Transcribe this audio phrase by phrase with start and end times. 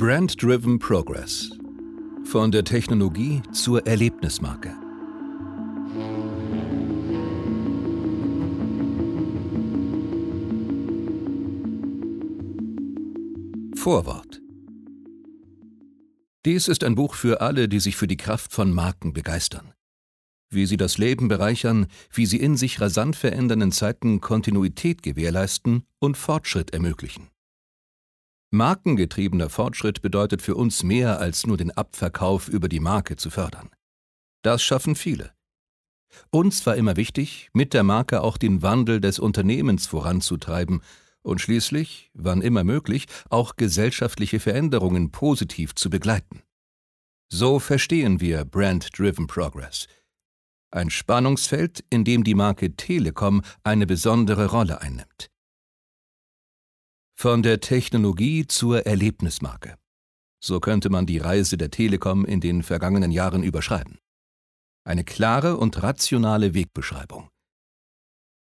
[0.00, 1.50] Brand-Driven Progress.
[2.24, 4.74] Von der Technologie zur Erlebnismarke.
[13.76, 14.40] Vorwort.
[16.46, 19.74] Dies ist ein Buch für alle, die sich für die Kraft von Marken begeistern.
[20.48, 26.16] Wie sie das Leben bereichern, wie sie in sich rasant verändernden Zeiten Kontinuität gewährleisten und
[26.16, 27.28] Fortschritt ermöglichen.
[28.50, 33.70] Markengetriebener Fortschritt bedeutet für uns mehr als nur den Abverkauf über die Marke zu fördern.
[34.42, 35.32] Das schaffen viele.
[36.30, 40.82] Uns war immer wichtig, mit der Marke auch den Wandel des Unternehmens voranzutreiben
[41.22, 46.42] und schließlich, wann immer möglich, auch gesellschaftliche Veränderungen positiv zu begleiten.
[47.28, 49.86] So verstehen wir Brand-Driven Progress.
[50.72, 55.30] Ein Spannungsfeld, in dem die Marke Telekom eine besondere Rolle einnimmt.
[57.22, 59.76] Von der Technologie zur Erlebnismarke.
[60.42, 63.98] So könnte man die Reise der Telekom in den vergangenen Jahren überschreiben.
[64.84, 67.28] Eine klare und rationale Wegbeschreibung.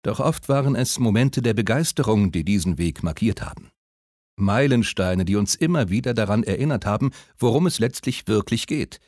[0.04, 3.72] Doch oft waren es Momente der Begeisterung, die diesen Weg markiert haben.
[4.36, 7.10] Meilensteine, die uns immer wieder daran erinnert haben,
[7.40, 9.00] worum es letztlich wirklich geht.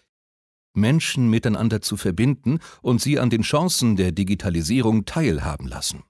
[0.76, 6.02] Menschen miteinander zu verbinden und sie an den Chancen der Digitalisierung teilhaben lassen.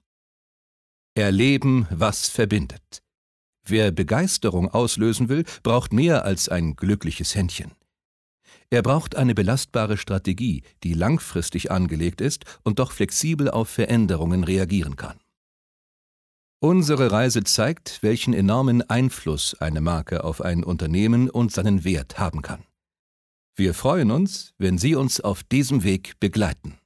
[1.14, 3.03] Erleben, was verbindet.
[3.66, 7.72] Wer Begeisterung auslösen will, braucht mehr als ein glückliches Händchen.
[8.70, 14.96] Er braucht eine belastbare Strategie, die langfristig angelegt ist und doch flexibel auf Veränderungen reagieren
[14.96, 15.18] kann.
[16.60, 22.42] Unsere Reise zeigt, welchen enormen Einfluss eine Marke auf ein Unternehmen und seinen Wert haben
[22.42, 22.64] kann.
[23.54, 26.78] Wir freuen uns, wenn Sie uns auf diesem Weg begleiten.